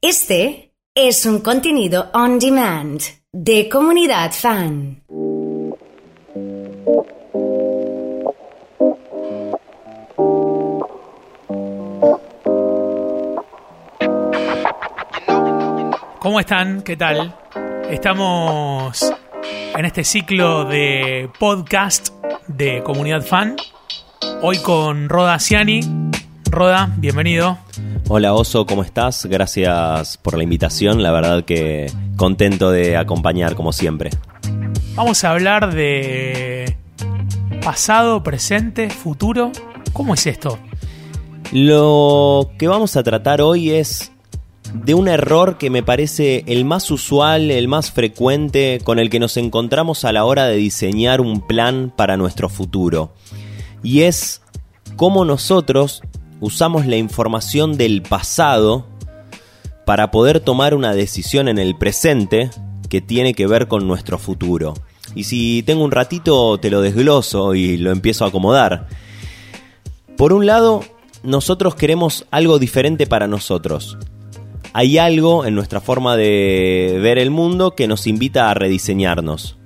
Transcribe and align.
Este 0.00 0.76
es 0.94 1.26
un 1.26 1.40
contenido 1.40 2.08
on 2.14 2.38
demand 2.38 3.00
de 3.32 3.68
comunidad 3.68 4.30
fan. 4.30 5.02
¿Cómo 16.20 16.38
están? 16.38 16.82
¿Qué 16.82 16.96
tal? 16.96 17.34
Estamos 17.90 19.12
en 19.76 19.84
este 19.84 20.04
ciclo 20.04 20.64
de 20.64 21.28
podcast 21.40 22.10
de 22.46 22.84
Comunidad 22.84 23.22
Fan. 23.22 23.56
Hoy 24.42 24.58
con 24.58 25.08
Roda 25.08 25.40
Ciani. 25.40 25.80
Roda, 26.52 26.88
bienvenido. 26.98 27.58
Hola 28.10 28.32
Oso, 28.32 28.64
¿cómo 28.64 28.82
estás? 28.82 29.26
Gracias 29.26 30.16
por 30.16 30.38
la 30.38 30.42
invitación, 30.42 31.02
la 31.02 31.12
verdad 31.12 31.44
que 31.44 31.92
contento 32.16 32.70
de 32.70 32.96
acompañar 32.96 33.54
como 33.54 33.70
siempre. 33.70 34.08
Vamos 34.94 35.24
a 35.24 35.32
hablar 35.32 35.74
de 35.74 36.74
pasado, 37.62 38.22
presente, 38.22 38.88
futuro. 38.88 39.52
¿Cómo 39.92 40.14
es 40.14 40.26
esto? 40.26 40.58
Lo 41.52 42.50
que 42.58 42.66
vamos 42.66 42.96
a 42.96 43.02
tratar 43.02 43.42
hoy 43.42 43.72
es 43.72 44.10
de 44.72 44.94
un 44.94 45.06
error 45.06 45.58
que 45.58 45.68
me 45.68 45.82
parece 45.82 46.44
el 46.46 46.64
más 46.64 46.90
usual, 46.90 47.50
el 47.50 47.68
más 47.68 47.90
frecuente, 47.90 48.80
con 48.84 48.98
el 48.98 49.10
que 49.10 49.20
nos 49.20 49.36
encontramos 49.36 50.06
a 50.06 50.14
la 50.14 50.24
hora 50.24 50.46
de 50.46 50.56
diseñar 50.56 51.20
un 51.20 51.46
plan 51.46 51.92
para 51.94 52.16
nuestro 52.16 52.48
futuro. 52.48 53.12
Y 53.82 54.00
es 54.00 54.40
cómo 54.96 55.26
nosotros 55.26 56.00
usamos 56.40 56.86
la 56.86 56.96
información 56.96 57.76
del 57.76 58.02
pasado 58.02 58.86
para 59.84 60.10
poder 60.10 60.40
tomar 60.40 60.74
una 60.74 60.94
decisión 60.94 61.48
en 61.48 61.58
el 61.58 61.76
presente 61.76 62.50
que 62.88 63.00
tiene 63.00 63.34
que 63.34 63.46
ver 63.46 63.68
con 63.68 63.86
nuestro 63.86 64.18
futuro. 64.18 64.74
Y 65.14 65.24
si 65.24 65.62
tengo 65.62 65.84
un 65.84 65.90
ratito 65.90 66.58
te 66.58 66.70
lo 66.70 66.80
desgloso 66.80 67.54
y 67.54 67.76
lo 67.76 67.90
empiezo 67.90 68.24
a 68.24 68.28
acomodar. 68.28 68.86
Por 70.16 70.32
un 70.32 70.46
lado, 70.46 70.84
nosotros 71.22 71.74
queremos 71.74 72.26
algo 72.30 72.58
diferente 72.58 73.06
para 73.06 73.26
nosotros 73.26 73.96
hay 74.72 74.98
algo 74.98 75.44
en 75.44 75.54
nuestra 75.54 75.80
forma 75.80 76.16
de 76.16 76.98
ver 77.02 77.18
el 77.18 77.30
mundo 77.30 77.74
que 77.74 77.88
nos 77.88 78.06
invita 78.06 78.50
a 78.50 78.54
rediseñarnos. 78.54 79.56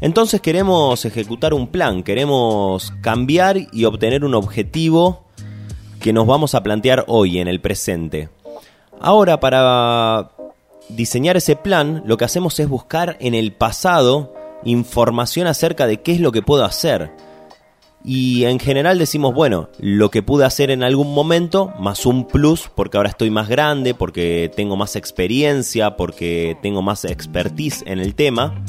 Entonces 0.00 0.40
queremos 0.40 1.04
ejecutar 1.04 1.54
un 1.54 1.68
plan, 1.68 2.02
queremos 2.02 2.92
cambiar 3.00 3.58
y 3.72 3.84
obtener 3.84 4.24
un 4.24 4.34
objetivo 4.34 5.25
que 6.06 6.12
nos 6.12 6.28
vamos 6.28 6.54
a 6.54 6.62
plantear 6.62 7.02
hoy, 7.08 7.40
en 7.40 7.48
el 7.48 7.60
presente. 7.60 8.28
Ahora, 9.00 9.40
para 9.40 10.30
diseñar 10.88 11.36
ese 11.36 11.56
plan, 11.56 12.04
lo 12.06 12.16
que 12.16 12.24
hacemos 12.24 12.60
es 12.60 12.68
buscar 12.68 13.16
en 13.18 13.34
el 13.34 13.52
pasado 13.52 14.32
información 14.62 15.48
acerca 15.48 15.88
de 15.88 16.02
qué 16.02 16.12
es 16.12 16.20
lo 16.20 16.30
que 16.30 16.42
puedo 16.42 16.64
hacer 16.64 17.10
y 18.04 18.44
en 18.44 18.60
general 18.60 19.00
decimos, 19.00 19.34
bueno, 19.34 19.68
lo 19.80 20.12
que 20.12 20.22
pude 20.22 20.44
hacer 20.44 20.70
en 20.70 20.84
algún 20.84 21.12
momento, 21.12 21.72
más 21.80 22.06
un 22.06 22.28
plus, 22.28 22.70
porque 22.72 22.98
ahora 22.98 23.10
estoy 23.10 23.30
más 23.30 23.48
grande, 23.48 23.92
porque 23.92 24.48
tengo 24.54 24.76
más 24.76 24.94
experiencia, 24.94 25.96
porque 25.96 26.56
tengo 26.62 26.82
más 26.82 27.04
expertise 27.04 27.82
en 27.84 27.98
el 27.98 28.14
tema. 28.14 28.62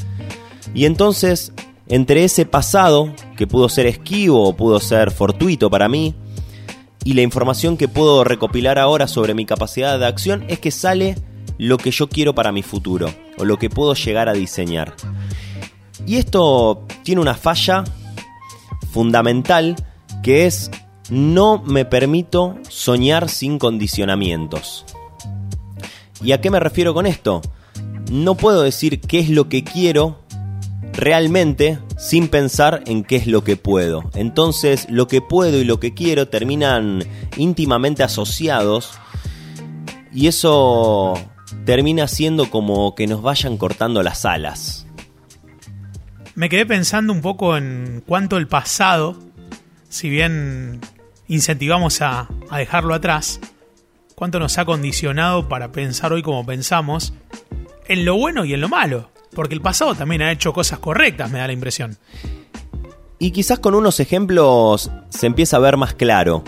Y 0.74 0.86
entonces, 0.86 1.54
entre 1.88 2.24
ese 2.24 2.48
pasado, 2.48 3.14
que 3.38 3.46
pudo 3.46 3.70
ser 3.70 3.86
esquivo 3.86 4.44
o 4.44 4.56
pudo 4.56 4.80
ser 4.80 5.12
fortuito 5.12 5.70
para 5.70 5.88
mí, 5.88 6.16
y 7.08 7.14
la 7.14 7.22
información 7.22 7.78
que 7.78 7.88
puedo 7.88 8.26
recopilar 8.26 8.78
ahora 8.78 9.08
sobre 9.08 9.34
mi 9.34 9.46
capacidad 9.46 9.98
de 9.98 10.06
acción, 10.06 10.44
es 10.50 10.60
que 10.60 10.72
sale 10.72 11.16
lo 11.58 11.78
que 11.78 11.90
yo 11.90 12.10
quiero 12.10 12.36
para 12.36 12.52
mi 12.52 12.64
futuro, 12.64 13.10
o 13.38 13.46
lo 13.46 13.58
que 13.58 13.70
puedo 13.70 13.94
llegar 13.94 14.28
a 14.28 14.34
diseñar. 14.34 14.94
Y 16.06 16.18
esto 16.18 16.86
tiene 17.04 17.22
una 17.22 17.36
falla 17.36 17.86
fundamental 18.92 19.78
que 20.22 20.48
es 20.48 20.70
no 21.10 21.64
me 21.66 21.86
permito 21.86 22.58
soñar 22.68 23.30
sin 23.30 23.58
condicionamientos. 23.58 24.84
¿Y 26.22 26.34
a 26.34 26.42
qué 26.42 26.52
me 26.52 26.60
refiero 26.60 26.94
con 26.94 27.06
esto? 27.06 27.42
No 28.12 28.36
puedo 28.36 28.64
decir 28.64 29.00
qué 29.00 29.20
es 29.20 29.30
lo 29.30 29.48
que 29.48 29.64
quiero 29.64 30.20
realmente 30.92 31.80
sin 31.98 32.28
pensar 32.28 32.84
en 32.86 33.04
qué 33.04 33.18
es 33.18 33.28
lo 33.28 33.44
que 33.44 33.58
puedo. 33.58 34.10
Entonces 34.14 34.88
lo 34.90 35.08
que 35.08 35.22
puedo 35.22 35.58
y 35.58 35.64
lo 35.64 35.80
que 35.80 35.94
quiero 35.94 36.28
terminan 36.28 37.04
íntimamente 37.36 38.04
asociados 38.04 38.92
y 40.14 40.28
eso 40.28 41.14
termina 41.66 42.08
siendo 42.08 42.50
como 42.50 42.96
que 42.96 43.08
nos 43.08 43.22
vayan 43.22 43.58
cortando 43.58 44.04
las 44.04 44.26
alas 44.26 44.88
me 46.38 46.50
quedé 46.50 46.68
pensando 46.68 47.14
un 47.14 47.22
poco 47.22 47.58
en 47.58 48.04
cuánto 48.06 48.38
el 48.38 48.48
pasado, 48.48 49.18
si 49.90 50.08
bien 50.08 50.80
incentivamos 51.28 52.00
a, 52.04 52.30
dejarlo 52.52 52.94
atrás, 52.94 53.40
cuánto 54.14 54.38
nos 54.38 54.60
ha 54.60 54.66
condicionado 54.66 55.50
para 55.50 55.72
pensar 55.72 56.14
hoy 56.14 56.22
como 56.22 56.46
pensamos, 56.46 57.16
en 57.88 58.06
lo 58.06 58.18
bueno 58.18 58.46
y 58.46 58.54
en 58.54 58.62
lo 58.62 58.70
malo. 58.70 59.10
Porque 59.38 59.54
el 59.54 59.62
pasado 59.62 59.94
también 59.94 60.24
ha 60.24 60.32
hecho 60.32 60.52
cosas 60.52 60.80
correctas, 60.80 61.30
me 61.30 61.38
da 61.38 61.46
la 61.46 61.54
impresión. 61.54 61.96
Y 63.20 63.30
quizás 63.30 63.60
con 63.60 63.76
unos 63.76 64.00
ejemplos 64.00 64.90
se 65.10 65.28
empieza 65.28 65.58
a 65.58 65.60
ver 65.60 65.78
más 65.78 65.94
claro. 65.94 66.44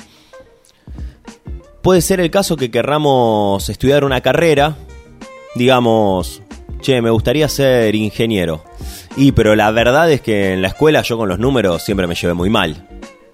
Puede 1.83 2.01
ser 2.01 2.19
el 2.19 2.31
caso 2.31 2.57
que 2.57 2.71
querramos 2.71 3.69
estudiar 3.69 4.03
una 4.03 4.21
carrera, 4.21 4.75
digamos, 5.53 6.41
che, 6.81 6.99
me 7.03 7.11
gustaría 7.11 7.47
ser 7.47 7.93
ingeniero. 7.93 8.63
Y 9.15 9.33
pero 9.33 9.55
la 9.55 9.69
verdad 9.69 10.11
es 10.11 10.21
que 10.21 10.53
en 10.53 10.63
la 10.63 10.69
escuela 10.69 11.03
yo 11.03 11.15
con 11.15 11.29
los 11.29 11.37
números 11.37 11.83
siempre 11.83 12.07
me 12.07 12.15
llevé 12.15 12.33
muy 12.33 12.49
mal. 12.49 12.87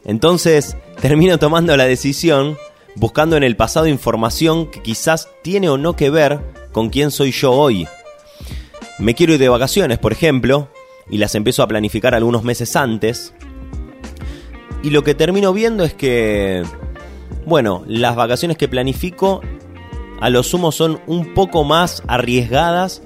Entonces 0.03 0.75
termino 1.01 1.39
tomando 1.39 1.77
la 1.77 1.85
decisión 1.85 2.57
buscando 2.95 3.37
en 3.37 3.43
el 3.43 3.55
pasado 3.55 3.87
información 3.87 4.69
que 4.69 4.81
quizás 4.81 5.29
tiene 5.43 5.69
o 5.69 5.77
no 5.77 5.95
que 5.95 6.09
ver 6.09 6.41
con 6.73 6.89
quién 6.89 7.09
soy 7.09 7.31
yo 7.31 7.53
hoy. 7.53 7.87
Me 8.97 9.13
quiero 9.13 9.33
ir 9.33 9.39
de 9.39 9.49
vacaciones, 9.49 9.99
por 9.99 10.13
ejemplo, 10.13 10.69
y 11.09 11.17
las 11.17 11.35
empiezo 11.35 11.63
a 11.63 11.67
planificar 11.67 12.15
algunos 12.15 12.43
meses 12.43 12.75
antes. 12.75 13.33
Y 14.83 14.91
lo 14.91 15.03
que 15.03 15.15
termino 15.15 15.51
viendo 15.51 15.83
es 15.83 15.93
que, 15.93 16.63
bueno, 17.45 17.83
las 17.87 18.15
vacaciones 18.15 18.57
que 18.57 18.67
planifico 18.67 19.41
a 20.21 20.29
lo 20.29 20.43
sumo 20.43 20.71
son 20.71 21.01
un 21.07 21.33
poco 21.33 21.63
más 21.63 22.03
arriesgadas 22.07 23.01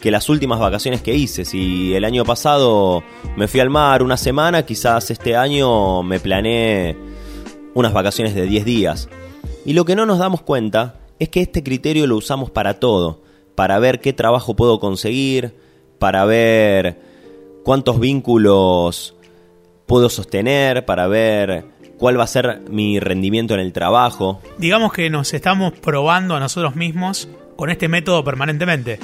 que 0.00 0.10
las 0.10 0.28
últimas 0.28 0.60
vacaciones 0.60 1.02
que 1.02 1.14
hice. 1.14 1.44
Si 1.44 1.94
el 1.94 2.04
año 2.04 2.24
pasado 2.24 3.02
me 3.36 3.48
fui 3.48 3.60
al 3.60 3.70
mar 3.70 4.02
una 4.02 4.16
semana, 4.16 4.64
quizás 4.64 5.10
este 5.10 5.36
año 5.36 6.02
me 6.02 6.20
planeé 6.20 6.96
unas 7.74 7.92
vacaciones 7.92 8.34
de 8.34 8.46
10 8.46 8.64
días. 8.64 9.08
Y 9.64 9.72
lo 9.72 9.84
que 9.84 9.96
no 9.96 10.06
nos 10.06 10.18
damos 10.18 10.42
cuenta 10.42 11.00
es 11.18 11.28
que 11.28 11.40
este 11.40 11.62
criterio 11.62 12.06
lo 12.06 12.16
usamos 12.16 12.50
para 12.50 12.80
todo, 12.80 13.21
para 13.54 13.78
ver 13.78 14.00
qué 14.00 14.12
trabajo 14.12 14.54
puedo 14.56 14.80
conseguir, 14.80 15.54
para 15.98 16.24
ver 16.24 16.98
cuántos 17.64 18.00
vínculos 18.00 19.14
puedo 19.86 20.08
sostener, 20.08 20.84
para 20.84 21.06
ver 21.06 21.64
cuál 21.98 22.18
va 22.18 22.24
a 22.24 22.28
ser 22.28 22.62
mi 22.68 22.98
rendimiento 22.98 23.54
en 23.54 23.60
el 23.60 23.72
trabajo. 23.72 24.40
Digamos 24.58 24.92
que 24.92 25.10
nos 25.10 25.32
estamos 25.34 25.72
probando 25.72 26.34
a 26.34 26.40
nosotros 26.40 26.74
mismos 26.76 27.28
con 27.56 27.70
este 27.70 27.88
método 27.88 28.24
permanentemente 28.24 28.98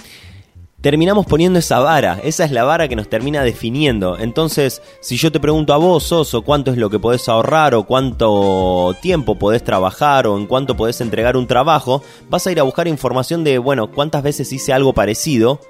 terminamos 0.81 1.27
poniendo 1.27 1.59
esa 1.59 1.81
vara, 1.81 2.21
esa 2.23 2.45
es 2.45 2.53
la 2.53 2.65
vara 2.65 2.89
que 2.89 2.97
nos 2.97 3.09
termina 3.09 3.43
definiendo. 3.43 4.19
Entonces, 4.19 4.81
si 5.01 5.17
yo 5.17 5.33
te 5.33 5.41
pregunto 5.41 5.75
a 5.75 5.77
vos, 5.77 6.13
Oso, 6.13 6.43
cuánto 6.43 6.71
es 6.71 6.77
lo 6.77 6.91
que 6.91 6.99
podés 6.99 7.29
ahorrar 7.29 7.75
o 7.75 7.85
cuánto 7.85 8.97
tiempo 9.03 9.37
podés 9.37 9.65
trabajar 9.65 10.27
o 10.27 10.37
en 10.37 10.47
cuánto 10.47 10.77
podés 10.77 11.01
entregar 11.01 11.37
un 11.37 11.47
trabajo, 11.47 12.03
vas 12.29 12.47
a 12.47 12.53
ir 12.53 12.61
a 12.61 12.65
buscar 12.65 12.87
información 12.87 13.45
de, 13.45 13.59
bueno, 13.59 13.91
cuántas 13.91 14.23
veces 14.23 14.53
hice 14.53 14.73
algo 14.73 14.93
parecido. 14.93 15.61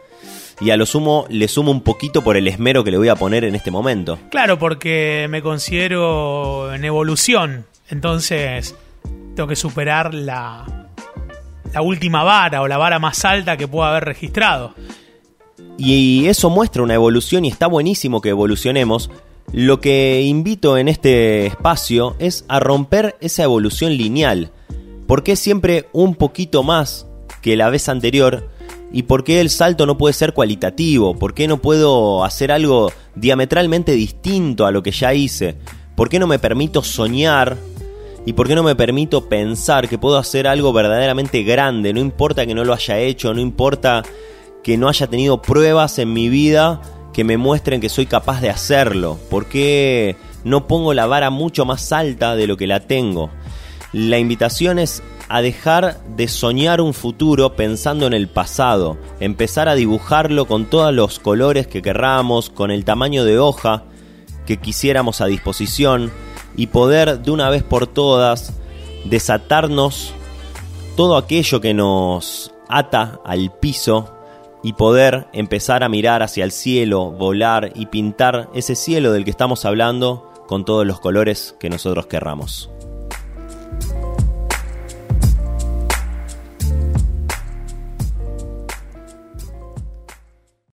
Y 0.61 0.71
a 0.71 0.77
lo 0.77 0.87
sumo 0.87 1.25
le 1.29 1.47
sumo 1.47 1.71
un 1.71 1.83
poquito 1.83 2.25
por 2.25 2.37
el 2.37 2.49
esmero 2.49 2.83
que 2.83 2.91
le 2.91 2.99
voy 2.99 3.09
a 3.09 3.15
poner 3.15 3.45
en 3.45 3.55
este 3.55 3.71
momento. 3.71 4.19
Claro, 4.31 4.59
porque 4.59 5.29
me 5.31 5.41
considero 5.41 6.75
en 6.75 6.85
evolución. 6.85 7.65
Entonces, 7.89 8.75
tengo 9.37 9.49
que 9.49 9.55
superar 9.55 10.15
la, 10.15 10.78
la 11.73 11.83
última 11.83 12.23
vara 12.23 12.63
o 12.63 12.69
la 12.69 12.79
vara 12.79 12.99
más 12.99 13.25
alta 13.25 13.57
que 13.57 13.69
pueda 13.69 13.91
haber 13.91 14.05
registrado. 14.05 14.75
Y 15.77 16.27
eso 16.27 16.51
muestra 16.51 16.83
una 16.83 16.95
evolución 16.95 17.45
y 17.45 17.49
está 17.49 17.67
buenísimo 17.67 18.21
que 18.21 18.31
evolucionemos. 18.31 19.11
Lo 19.53 19.81
que 19.81 20.23
invito 20.23 20.77
en 20.77 20.89
este 20.89 21.47
espacio 21.47 22.17
es 22.19 22.45
a 22.49 22.61
romper 22.61 23.17
esa 23.21 23.45
evolución 23.45 23.97
lineal. 23.97 24.53
¿Por 25.07 25.23
qué 25.23 25.37
siempre 25.37 25.89
un 25.93 26.15
poquito 26.15 26.63
más 26.63 27.07
que 27.41 27.57
la 27.57 27.71
vez 27.71 27.89
anterior? 27.89 28.51
¿Y 28.93 29.05
por 29.05 29.25
qué 29.25 29.41
el 29.41 29.51
salto 29.51 29.87
no 29.87 29.97
puede 29.97 30.15
ser 30.15 30.35
cualitativo? 30.35 31.17
¿Por 31.17 31.35
qué 31.35 31.49
no 31.49 31.59
puedo 31.59 32.25
hacer 32.25 32.53
algo 32.53 32.93
diametralmente 33.15 33.93
distinto 33.93 34.67
a 34.67 34.71
lo 34.71 34.83
que 34.83 34.91
ya 34.91 35.15
hice? 35.15 35.57
¿Por 35.95 36.09
qué 36.09 36.19
no 36.19 36.27
me 36.27 36.39
permito 36.39 36.83
soñar 36.83 37.57
¿Y 38.29 38.35
por 38.35 38.47
qué 38.47 38.55
no 38.55 38.63
me 38.63 38.77
permito 38.77 39.27
pensar 39.27 39.89
que 39.89 39.97
puedo 39.97 40.19
hacer 40.19 40.47
algo 40.47 40.71
verdaderamente 40.75 41.45
grande? 41.45 41.95
No 41.95 42.01
importa 42.01 42.45
que 42.45 42.55
no 42.55 42.63
lo 42.63 42.75
haya 42.75 42.99
hecho, 42.99 43.33
no 43.33 43.41
importa 43.41 44.03
que 44.63 44.77
no 44.77 44.91
haya 44.91 45.07
tenido 45.07 45.41
pruebas 45.41 45.99
en 45.99 46.13
mi 46.13 46.29
vida 46.29 46.83
que 47.15 47.25
me 47.25 47.39
muestren 47.39 47.81
que 47.81 47.89
soy 47.89 48.05
capaz 48.05 48.43
de 48.43 48.51
hacerlo. 48.51 49.19
¿Por 49.31 49.47
qué 49.47 50.17
no 50.45 50.67
pongo 50.67 50.93
la 50.93 51.07
vara 51.07 51.31
mucho 51.31 51.65
más 51.65 51.91
alta 51.91 52.37
de 52.37 52.47
lo 52.47 52.59
que 52.59 52.67
la 52.67 52.81
tengo? 52.81 53.31
La 53.95 54.19
invitación 54.19 54.79
es 54.79 55.03
a 55.31 55.41
dejar 55.41 55.99
de 56.15 56.29
soñar 56.29 56.83
un 56.83 56.93
futuro 56.93 57.57
pensando 57.57 58.07
en 58.07 58.13
el 58.13 58.29
pasado, 58.29 58.99
empezar 59.21 59.71
a 59.71 59.75
dibujarlo 59.75 60.45
con 60.45 60.67
todos 60.67 60.93
los 60.93 61.19
colores 61.19 61.67
que 61.67 61.81
querramos, 61.81 62.51
con 62.51 62.71
el 62.71 62.85
tamaño 62.85 63.25
de 63.25 63.39
hoja 63.39 63.85
que 64.45 64.59
quisiéramos 64.59 65.23
a 65.23 65.27
disposición 65.27 66.13
y 66.59 66.67
poder 66.67 67.21
de 67.21 67.31
una 67.31 67.49
vez 67.49 67.63
por 67.63 67.87
todas 67.87 68.53
desatarnos 69.05 70.13
todo 70.97 71.17
aquello 71.17 71.61
que 71.61 71.73
nos 71.73 72.53
ata 72.69 73.21
al 73.25 73.53
piso 73.59 74.13
y 74.65 74.73
poder 74.73 75.29
empezar 75.33 75.85
a 75.85 75.89
mirar 75.89 76.25
hacia 76.25 76.45
el 76.45 76.51
cielo, 76.51 77.13
volar 77.13 77.71
y 77.77 77.87
pintar 77.87 78.51
ese 78.53 78.75
cielo 78.75 79.13
del 79.13 79.25
que 79.25 79.31
estamos 79.31 79.65
hablando 79.65 80.33
con 80.49 80.65
todos 80.65 80.85
los 80.85 80.99
colores 80.99 81.55
que 81.61 81.71
nosotros 81.71 82.07
querramos. 82.07 82.69